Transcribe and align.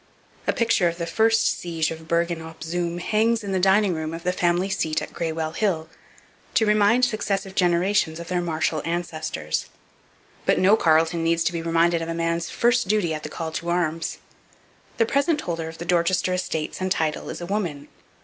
A 0.47 0.51
picture 0.51 0.87
of 0.87 0.97
the 0.97 1.05
first 1.05 1.59
siege 1.59 1.91
of 1.91 2.07
Bergen 2.07 2.41
op 2.41 2.63
Zoom 2.63 2.97
hangs 2.97 3.43
in 3.43 3.51
the 3.51 3.59
dining 3.59 3.93
room 3.93 4.15
of 4.15 4.23
the 4.23 4.31
family 4.33 4.67
seat 4.67 4.99
at 4.99 5.13
Greywell 5.13 5.51
Hill 5.55 5.89
to 6.55 6.65
remind 6.65 7.05
successive 7.05 7.53
generations 7.53 8.19
of 8.19 8.27
their 8.27 8.41
martial 8.41 8.81
ancestors. 8.83 9.67
But 10.47 10.57
no 10.57 10.75
Carleton 10.75 11.23
needs 11.23 11.43
to 11.43 11.53
be 11.53 11.61
reminded 11.61 12.01
of 12.01 12.09
a 12.09 12.15
man's 12.15 12.49
first 12.49 12.87
duty 12.87 13.13
at 13.13 13.21
the 13.21 13.29
call 13.29 13.51
to 13.51 13.69
arms. 13.69 14.17
The 14.97 15.05
present 15.05 15.41
holder 15.41 15.69
of 15.69 15.77
the 15.77 15.85
Dorchester 15.85 16.33
estates 16.33 16.81
and 16.81 16.91
title 16.91 17.29
is 17.29 17.39
a 17.39 17.45
woman. 17.45 17.87